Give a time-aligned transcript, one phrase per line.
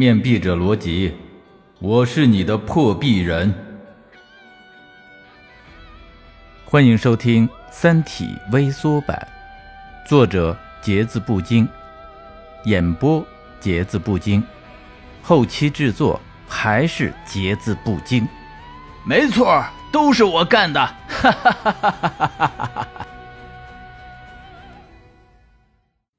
[0.00, 1.14] 面壁者罗辑，
[1.78, 3.52] 我是你的破壁人。
[6.64, 9.28] 欢迎收听《三体》微缩版，
[10.06, 11.68] 作者节字不精，
[12.64, 13.22] 演播
[13.60, 14.42] 节字不精，
[15.22, 18.26] 后期制作还是节字不精。
[19.04, 19.62] 没错，
[19.92, 20.80] 都是我干的！
[21.08, 21.90] 哈哈哈哈
[22.38, 22.88] 哈哈！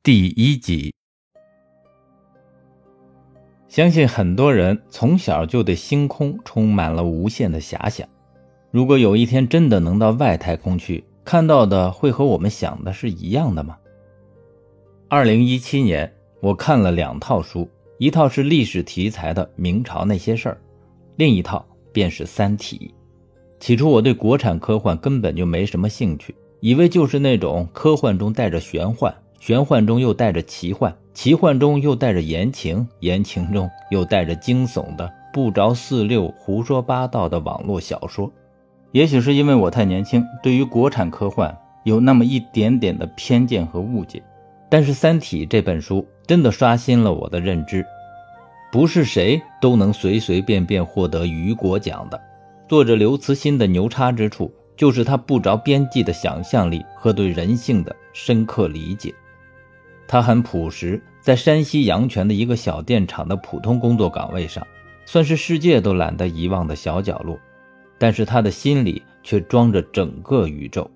[0.04, 0.94] 第一集。
[3.72, 8.06] 相信很多人从小就对星空充满了无限的遐想。
[8.70, 13.78] 如果有一天真的能到外太空去，看到的会和我们想的是一样的吗？
[15.08, 16.12] 二零一七年，
[16.42, 17.66] 我看了两套书，
[17.98, 20.56] 一套是历史题材的《明朝那些事儿》，
[21.16, 22.94] 另一套便是《三体》。
[23.64, 29.16] 起初我对国产科幻根本就没什么兴趣，以为就是那种科幻中带着玄幻。
[29.40, 38.32] 玄幻中又带着奇幻，奇幻中又带着言情，言情中又带着惊悚的不着四六、胡说八道的网络小说。
[38.92, 44.22] 也许是因为我太年轻，对于国产科幻有那么一点点的偏见和误解。
[44.70, 47.86] 但是《三体》这本书真的刷新了我的认知，
[48.72, 52.20] 不是谁都能随随便便获得雨果奖的。
[52.70, 59.14] 作者刘慈欣的牛叉之处，就是他不着边际的想象力和对人性的深刻理解。
[60.12, 64.68] 他很朴实，在山西阳泉的一个小电厂的普通工作岗位上，
[65.06, 67.40] 算是世界都懒得遗忘的小角落。
[67.98, 70.92] 但是他的心里却装着整个宇宙。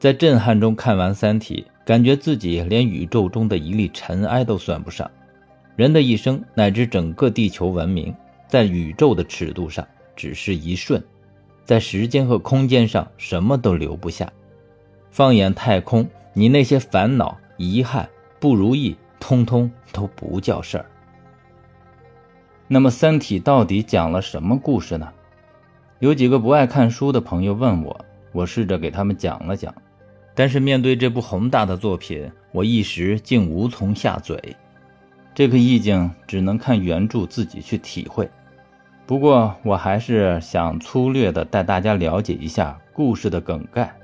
[0.00, 5.08] 在震撼中看完《三体》，感觉自己连宇宙中的一粒尘埃都算不上。
[5.76, 8.12] 人的一生乃至整个地球文明，
[8.48, 11.00] 在宇宙的尺度上只是一瞬，
[11.64, 14.28] 在时间和空间上什么都留不下。
[15.12, 18.08] 放眼太空，你那些烦恼、遗憾。
[18.38, 20.86] 不如意，通通都不叫事儿。
[22.68, 25.08] 那么，《三体》到底讲了什么故事呢？
[26.00, 29.74] 有几个不爱看书的朋友问我，我试着给他们讲了讲。
[30.34, 34.56] 但是，面对这部宏大的作品，我一时竟无从下嘴。
[35.34, 38.28] 这个意境只能看原著自己去体会。
[39.06, 43.96] 不过，我还是想粗略地带大家了解一下故事的梗概，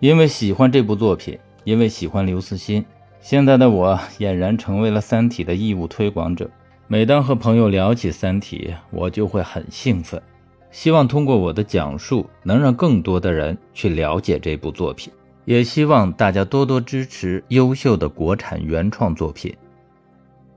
[0.00, 2.84] 因为喜欢这部作品，因为喜欢刘慈欣。
[3.20, 6.48] 现在的我俨然成为了《三体》的义务推广者。
[6.88, 10.22] 每当和朋友聊起《三体》，我就会很兴奋，
[10.70, 15.12] 希望通过我的讲述，能让更多的人去了解这部作品。
[15.44, 19.52] 也希望大家多多支持优秀的国产原创作品。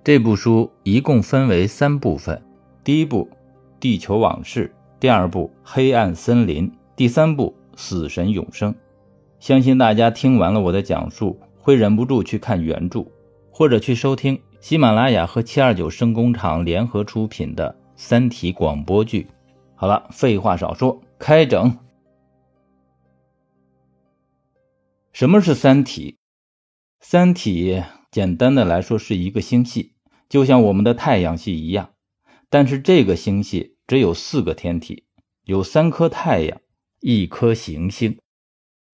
[0.03, 2.39] 这部书一共分为三部分：
[2.83, 3.27] 第一部
[3.79, 4.67] 《地球往事》，
[4.99, 8.71] 第二部《黑暗森林》，第三部《死神永生》。
[9.39, 11.39] 相信大家听完了我的讲述。
[11.69, 13.05] 会忍不住去看原著，
[13.51, 19.27] 或者去收听喜马拉雅和七二九声工厂联合出品的《三体》广播剧。
[19.75, 21.77] 好了，废话少说，开整。
[25.13, 26.17] 什么是三体？
[27.01, 29.93] 三体简单的来说是一个星系，
[30.27, 31.91] 就像我们的太阳系一样，
[32.49, 35.03] 但是这个星系只有四个天体，
[35.43, 36.59] 有三颗太阳，
[37.01, 38.17] 一颗行星。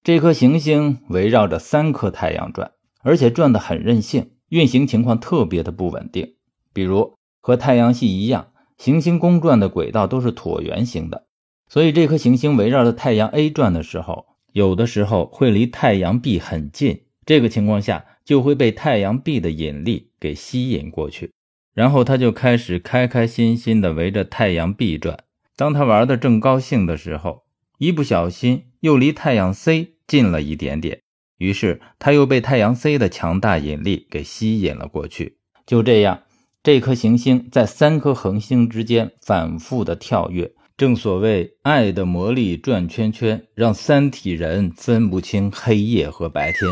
[0.04, 6.34] 这颗行星围绕着三颗太阳转，而且转得很任性，运行情况特别的不稳定。
[6.74, 11.24] 比如和太阳系一样，行星公转的轨道都是椭圆形的，
[11.70, 21.32] 所以这颗行星围绕着太阳 A 转的时候，有的时候会离太阳 B 很近，这个情况下就会被太阳 B 的引力给吸引过去，
[21.72, 25.24] 然后它就开始开开心心的围着太阳 B 转。
[25.56, 27.44] 当它玩的正高兴的时候，
[27.78, 29.93] 一不小心又离太阳 C。
[30.06, 31.00] 近了一点点，
[31.38, 35.38] 于是他又被太阳 C 的强大引力给吸引了过去。
[35.66, 36.22] 就这样，
[36.62, 40.52] 这颗行星在三颗恒星之间反复的跳跃。
[40.76, 46.68] 正所谓爱的魔力转圈圈，让三体人分不清黑夜和白天。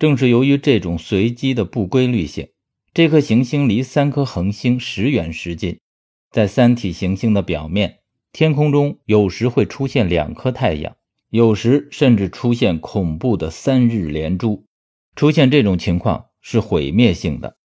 [0.00, 2.48] 正是由于这种随机的不规律性，
[2.92, 5.78] 这颗行星离三颗恒星时远时近，
[6.32, 7.97] 在三体行星的表面。
[8.32, 10.96] 天空中有时会出现两颗太阳，
[11.30, 14.66] 有时甚至出现恐怖的三日连珠。
[15.16, 17.56] 出现这种情况是毁灭性的，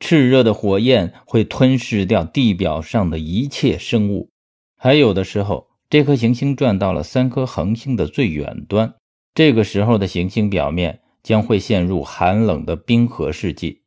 [0.00, 4.30] 炽热的火焰会吞噬掉地表上的一切生物。
[4.78, 8.94] 还有的时候，这颗行星转到了三颗恒星的最远端，
[9.34, 13.82] 这个时候的行星表面将会陷入寒冷的冰河世纪。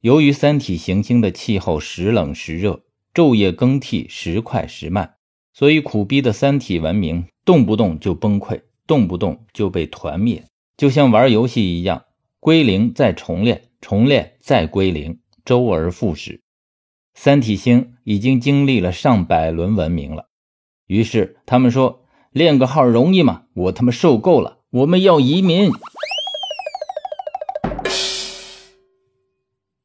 [0.00, 2.82] 由于三体行星的气候时冷时热，
[3.14, 5.14] 昼夜更替时快时慢。
[5.58, 10.44] 所以苦逼的三体文明动不动就崩溃，动不动就被团灭，
[10.76, 12.04] 就像玩游戏一样，
[12.38, 16.42] 归零再重练，重练再归零，周而复始。
[17.12, 20.28] 三体星已经经历了上百轮文明了，
[20.86, 23.42] 于是他们说：“练个号容易吗？
[23.54, 25.72] 我他妈受够了，我们要移民。”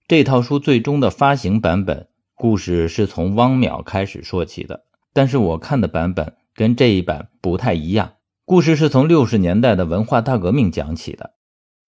[0.08, 8.14] 这套书最终的发行版本，故事是从汪淼开始说起的，但是我看的版本跟这一版不太一样。
[8.46, 11.36] 故事是从六十年代的文化大革命讲起的，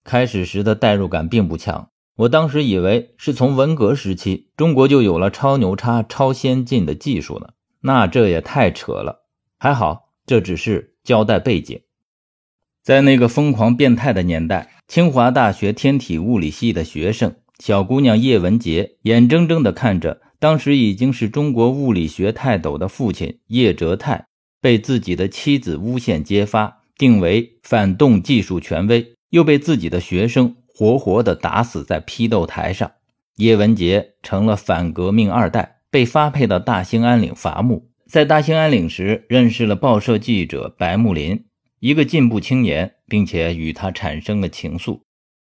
[0.06, 1.90] 开始时的代入感并不强。
[2.16, 7.50] 我当时以为是从文革时期中国就有了超牛叉、超先进的技术呢，
[7.82, 9.26] 那这也太扯了。
[9.60, 11.82] 还好，这只是交代背景。
[12.82, 24.28] 在那个疯狂变态的年代，清华大学天体物理系的学生小姑娘叶文洁，眼睁睁地看着当时已经是中国物理学泰斗的父亲叶哲泰。
[24.62, 32.92] 被自己的妻子诬陷揭发，定为反动技术权威，又被自己的学生活活的打死在批斗台上。
[33.38, 37.90] 叶文洁成了反革命二代，被发配到大兴安岭伐木。
[38.08, 41.46] 在大兴安岭时，认识了报社记者白木林，
[41.80, 45.00] 一个进步青年，并且与他产生了情愫。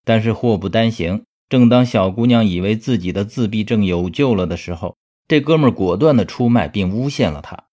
[0.04, 1.22] 但是祸不单行，
[1.52, 4.96] 正当小姑娘以为自己的自闭症有救了的时候，
[5.28, 7.64] 这哥们果断的出卖并诬陷了她。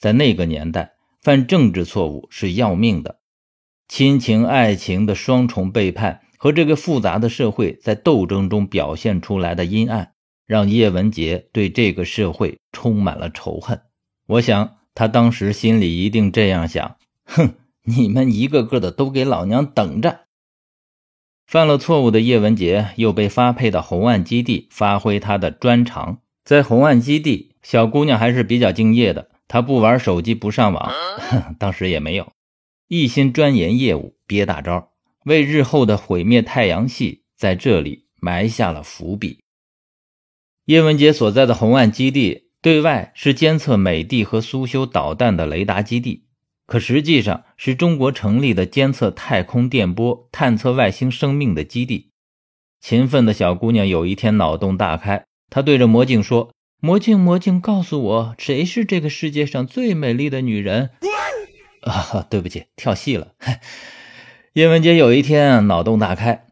[0.00, 3.20] 在那个年代，犯政治错误是要命的，
[3.86, 10.10] 亲情、爱情的双重背叛和这个复杂的社会在斗争中表现出来的阴暗，
[10.44, 13.80] 让叶文洁对这个社会充满了仇恨。
[14.26, 16.96] 我想，他当时心里一定这样想：
[17.26, 17.54] 哼，
[17.84, 20.22] 你们一个个的都给老娘等着！
[21.50, 26.20] 犯了错误的叶文洁又被发配到红岸基地，发挥他的专长。
[26.44, 29.30] 在红岸基地，小姑娘还是比较敬业的。
[29.48, 30.92] 她不玩手机，不上网，
[31.58, 32.30] 当时也没有，
[32.86, 34.92] 一心钻研业务，憋大招，
[35.24, 39.40] 为日后的毁灭太阳系在这里埋下了伏笔。
[40.66, 46.26] 叶文洁所在的红岸基地对外是监测美帝和苏修导弹的雷达基地，
[46.70, 52.12] 可实际上是中国成立的监测太空电波、探测外星生命的基地。
[52.80, 56.52] 勤奋的小姑娘有一天脑洞大开，她对着魔镜说。
[56.80, 60.90] 魔镜，魔镜，告诉我谁是这个世界上最美丽的女人？
[61.82, 63.32] 啊，对不起，跳戏了。
[64.54, 66.46] 叶文洁有一天脑洞大开，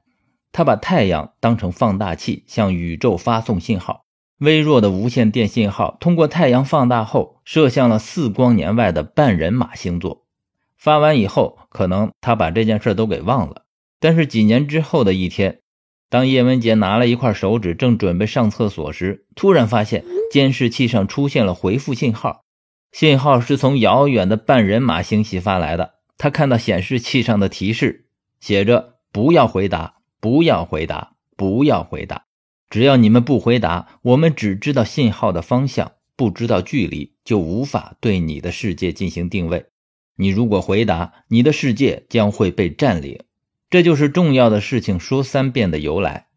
[0.50, 4.02] 她把太阳当成放大器，向宇宙发送信号。
[4.38, 10.24] 微弱的无线电信号通过太阳放大后，射向了四光年外的半人马星座。
[10.76, 13.64] 发完以后，可能他把这件事都给忘了。
[13.98, 15.60] 但是几年之后的一天。
[16.10, 22.44] 当叶文洁拿了一块手指，正准备上厕所时，突然发现监视器上出现了回复信号，
[22.92, 25.96] 信号是从遥远的半人马星系发来的。
[26.16, 28.06] 他看到显示器上的提示，
[28.40, 32.27] 写着“不要回答，不要回答，不要回答。
[32.70, 39.66] 只要你们不回答，我们只知道信号的方向，不知道距离，就无法对你的世界进行定位。
[40.16, 43.20] 你如果回答，你的世界将会被占领。”
[43.70, 46.28] 这就是重要的事情说三遍的由来。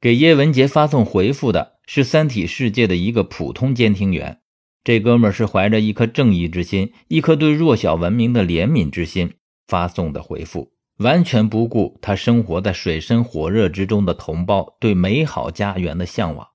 [0.00, 4.40] 给叶文洁发送回复的是三体世界的一个普通监听员，
[4.82, 9.32] 这哥们儿是怀着一颗正义之心，一颗对弱小文明的怜悯之心
[9.66, 16.48] 发送的回复，完全不顾他生活在水深火热之中的同胞对美好家园的向往。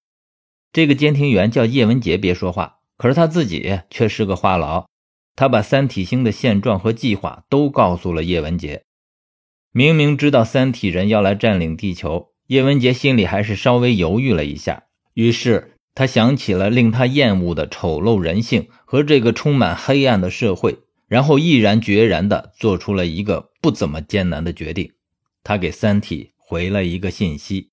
[0.72, 4.86] 这个监听员叫叶文洁，别说话，可是他自己却是个话痨，
[5.36, 8.84] 他把三体星的现状和计划都告诉了叶文洁。
[9.72, 14.84] 明明知道三体人要来占领地球，叶文洁心里还是稍微犹豫了一下。
[15.14, 24.94] 于是他想起了令他厌恶的丑陋人性和这个充满黑暗的社会，然后毅然决然地做出了一个不怎么艰难的决定。
[25.44, 27.72] 他给三体回了一个信息：“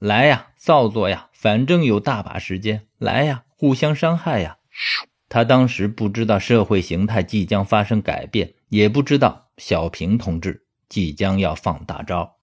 [0.00, 4.56] 来呀，造作呀，反正有大把时间，来呀，互相伤害呀。”
[5.28, 10.66] 他当时不知道社会形态即将发生改变，也不知道小平同志。
[10.88, 12.38] 即将要放大招，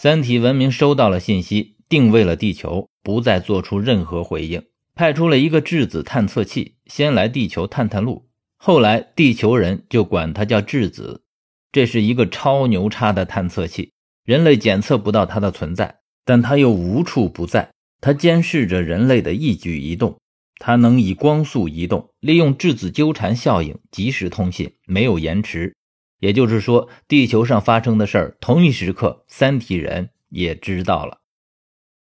[0.00, 4.64] 三体文明收到了信息，定位了地球，不再做出任何回应，
[4.98, 8.28] 派出了一个质子探测器，先来地球探探路。
[8.56, 11.22] 后来地球人就管它叫质子，
[11.70, 13.92] 这是一个超牛叉的探测器，
[14.24, 20.18] 人类检测不到它的存在，但它又无处不在，它监视着人类的一举一动，
[20.58, 25.76] 它能以光速移动，利用质子纠缠效应及时通信，没有延迟。
[26.18, 31.18] 也就是说，地球上发生的事儿，同一时刻，三体人也知道了。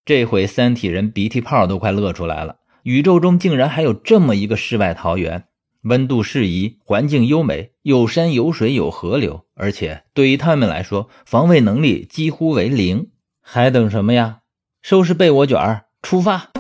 [0.05, 2.59] 这回三体人鼻涕泡都快乐出来了。
[2.87, 5.49] 宇宙中竟然还有这么一个世外桃源，
[5.83, 13.09] 温度适宜，环境优美，有山有水有河流，而且对于他们来说，防卫能力几乎为零。
[13.41, 14.43] 还等什么呀？
[14.83, 16.53] 收拾被窝卷儿，出发！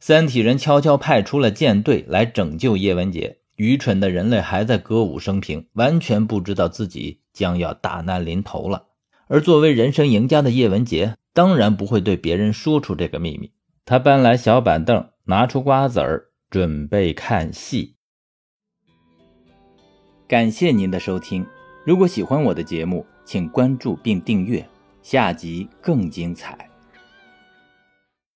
[0.00, 3.38] 三体人悄悄派出了舰队来拯救叶文洁。
[3.54, 8.86] 愚蠢的人类还在歌舞升平，完全不知道自己将要大难临头了。
[9.28, 13.52] 而作为人生赢家的叶文洁，当然不会对别人说出这个秘密。
[13.88, 16.26] 他搬来小板凳，拿出瓜子儿。
[16.50, 17.96] 准备看戏。
[20.26, 21.46] 感谢您的收听，
[21.86, 24.62] 如果喜欢我的节目，请关注并订阅，
[25.00, 26.67] 下集更精彩。